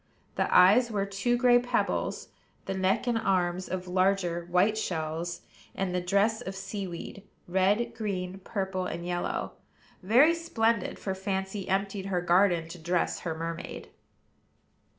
The 0.33 0.51
eyes 0.51 0.89
were 0.89 1.05
two 1.05 1.37
gray 1.37 1.59
pebbles; 1.59 2.29
the 2.65 2.73
neck 2.73 3.05
and 3.05 3.19
arms 3.19 3.67
of 3.69 3.87
larger, 3.87 4.47
white 4.49 4.75
shells; 4.75 5.41
and 5.75 5.93
the 5.93 6.01
dress 6.01 6.41
of 6.41 6.55
sea 6.55 6.87
weed, 6.87 7.21
red, 7.47 7.93
green, 7.93 8.39
purple, 8.39 8.87
and 8.87 9.05
yellow; 9.05 9.51
very 10.01 10.33
splendid, 10.33 10.97
for 10.97 11.13
Fancy 11.13 11.69
emptied 11.69 12.07
her 12.07 12.19
garden 12.19 12.67
to 12.69 12.79
dress 12.79 13.19
her 13.19 13.35
mermaid. 13.37 13.89